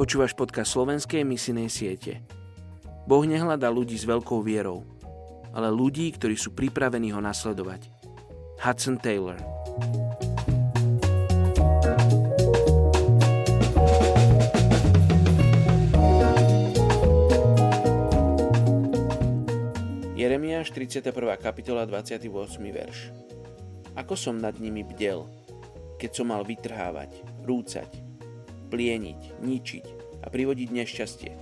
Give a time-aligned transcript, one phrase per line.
[0.00, 2.24] Počúvaš podcast slovenskej misinej siete.
[3.04, 4.80] Boh nehľadá ľudí s veľkou vierou,
[5.52, 7.92] ale ľudí, ktorí sú pripravení ho nasledovať.
[8.64, 9.36] Hudson Taylor
[20.16, 21.12] Jeremiáš 31.
[21.36, 22.24] kapitola 28.
[22.72, 23.12] verš
[24.00, 25.28] Ako som nad nimi bdel,
[26.00, 28.08] keď som mal vytrhávať, rúcať,
[28.70, 31.32] plieniť, ničiť a privodiť nešťastie.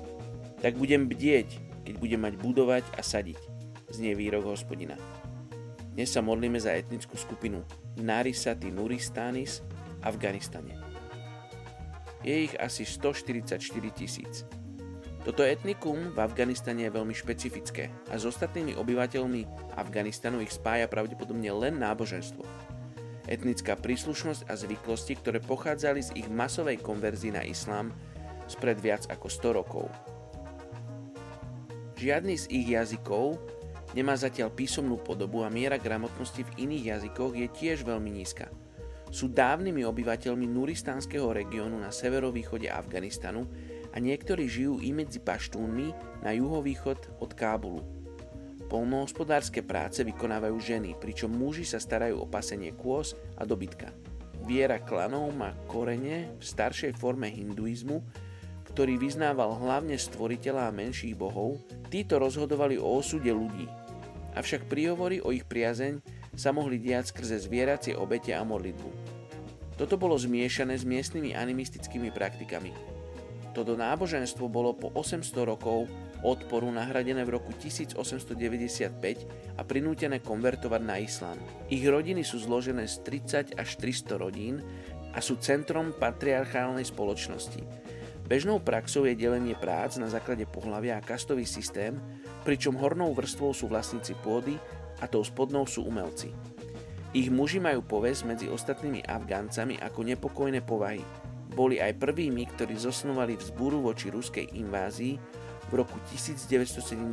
[0.59, 1.49] Tak budem bdieť,
[1.87, 3.39] keď budem mať budovať a sadiť,
[3.91, 4.99] znie výrok hospodina.
[5.95, 7.67] Dnes sa modlíme za etnickú skupinu
[7.99, 10.79] Narisati Nuristanis v Afganistane.
[12.23, 13.59] Je ich asi 144
[13.95, 14.47] tisíc.
[15.27, 21.51] Toto etnikum v Afganistane je veľmi špecifické a s ostatnými obyvateľmi Afganistanu ich spája pravdepodobne
[21.51, 22.69] len náboženstvo
[23.29, 27.93] etnická príslušnosť a zvyklosti, ktoré pochádzali z ich masovej konverzii na islám
[28.49, 29.87] spred viac ako 100 rokov.
[31.99, 33.39] Žiadny z ich jazykov
[33.93, 38.51] nemá zatiaľ písomnú podobu a miera gramotnosti v iných jazykoch je tiež veľmi nízka.
[39.09, 43.49] Sú dávnymi obyvateľmi nuristánskeho regiónu na severovýchode Afganistanu
[43.93, 47.81] a niektorí žijú i medzi paštúnmi na juhovýchod od Kábulu.
[48.69, 53.97] Polnohospodárske práce vykonávajú ženy, pričom muži sa starajú o pasenie kôz a dobytka.
[54.45, 58.05] Viera klanov má korene v staršej forme hinduizmu,
[58.79, 61.59] ktorý vyznával hlavne stvoriteľa a menších bohov,
[61.91, 63.67] títo rozhodovali o osude ľudí.
[64.39, 65.99] Avšak príhovory o ich priazeň
[66.39, 68.87] sa mohli diať skrze zvieracie obete a modlitbu.
[69.75, 72.71] Toto bolo zmiešané s miestnymi animistickými praktikami.
[73.51, 75.91] Toto náboženstvo bolo po 800 rokov
[76.23, 81.39] odporu nahradené v roku 1895 a prinútené konvertovať na islám.
[81.67, 84.63] Ich rodiny sú zložené z 30 až 300 rodín
[85.11, 87.88] a sú centrom patriarchálnej spoločnosti.
[88.29, 91.97] Bežnou praxou je delenie prác na základe pohľavia a kastový systém,
[92.45, 94.61] pričom hornou vrstvou sú vlastníci pôdy
[95.01, 96.37] a tou spodnou sú umelci.
[97.17, 101.01] Ich muži majú povesť medzi ostatnými Afgáncami ako nepokojné povahy.
[101.57, 105.17] Boli aj prvými, ktorí zosnovali vzbúru voči ruskej invázii
[105.69, 107.09] v roku 1978,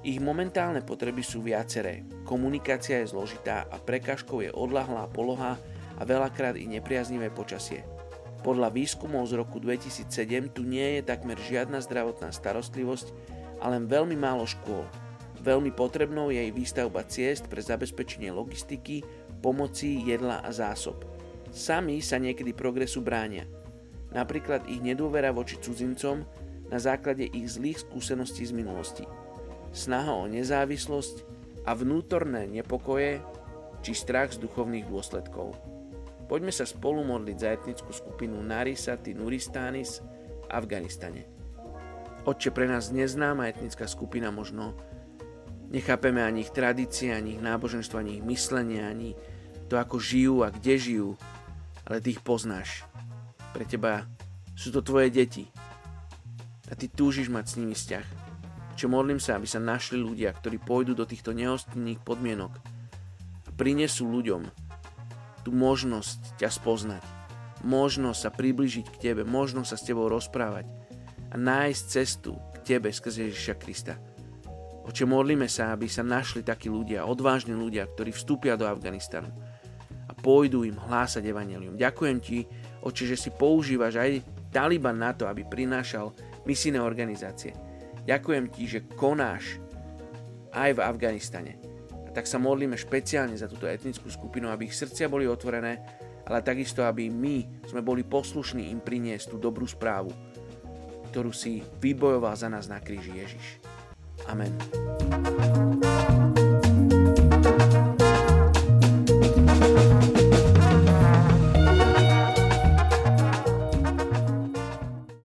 [0.00, 2.08] ich momentálne potreby sú viaceré.
[2.24, 5.60] Komunikácia je zložitá a prekážkou je odlahlá poloha
[6.00, 7.99] a veľakrát i nepriaznivé počasie.
[8.40, 13.12] Podľa výskumov z roku 2007 tu nie je takmer žiadna zdravotná starostlivosť
[13.60, 14.88] a len veľmi málo škôl.
[15.40, 19.04] Veľmi potrebnou je jej výstavba ciest pre zabezpečenie logistiky,
[19.44, 21.04] pomoci, jedla a zásob.
[21.52, 23.44] Sami sa niekedy progresu bránia.
[24.12, 26.24] Napríklad ich nedôvera voči cudzincom
[26.68, 29.04] na základe ich zlých skúseností z minulosti.
[29.70, 31.24] Snaha o nezávislosť
[31.68, 33.20] a vnútorné nepokoje
[33.80, 35.56] či strach z duchovných dôsledkov.
[36.30, 41.26] Poďme sa spolu modliť za etnickú skupinu Narisati Nuristanis v Afganistane.
[42.22, 44.78] Otče, pre nás neznáma etnická skupina možno
[45.74, 49.18] nechápeme ani ich tradície, ani ich náboženstvo, ani ich myslenie, ani
[49.66, 51.10] to, ako žijú a kde žijú,
[51.82, 52.86] ale ty ich poznáš.
[53.50, 54.06] Pre teba
[54.54, 55.50] sú to tvoje deti,
[56.70, 58.06] a ty túžiš mať s nimi vzťah.
[58.78, 62.54] Čo modlím sa, aby sa našli ľudia, ktorí pôjdu do týchto nehostinných podmienok
[63.44, 64.46] a prinesú ľuďom
[65.44, 67.04] tú možnosť ťa spoznať,
[67.64, 70.68] možnosť sa približiť k tebe, možnosť sa s tebou rozprávať
[71.30, 73.94] a nájsť cestu k tebe skrze Ježiša Krista.
[74.84, 79.30] Oče, modlíme sa, aby sa našli takí ľudia, odvážni ľudia, ktorí vstúpia do Afganistanu
[80.08, 81.78] a pôjdu im hlásať evanelium.
[81.78, 82.48] Ďakujem ti,
[82.82, 86.10] oče, že si používaš aj Taliban na to, aby prinášal
[86.42, 87.54] misijné organizácie.
[88.02, 89.62] Ďakujem ti, že konáš
[90.50, 91.69] aj v Afganistane.
[92.10, 95.78] Tak sa modlíme špeciálne za túto etnickú skupinu, aby ich srdcia boli otvorené,
[96.26, 100.10] ale takisto, aby my sme boli poslušní im priniesť tú dobrú správu,
[101.10, 103.62] ktorú si vybojoval za nás na kríži Ježiš.
[104.26, 104.50] Amen.